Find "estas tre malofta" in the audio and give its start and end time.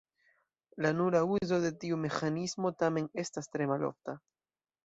3.25-4.21